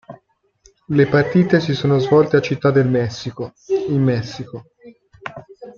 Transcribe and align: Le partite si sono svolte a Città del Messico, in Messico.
Le 0.87 1.05
partite 1.05 1.59
si 1.59 1.75
sono 1.75 1.99
svolte 1.99 2.35
a 2.37 2.41
Città 2.41 2.71
del 2.71 2.87
Messico, 2.87 3.53
in 3.89 4.01
Messico. 4.01 4.71